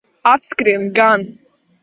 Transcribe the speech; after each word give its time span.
Atskrien 0.31 0.89
gan. 0.97 1.27